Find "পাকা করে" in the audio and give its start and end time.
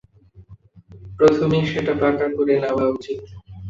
2.01-2.53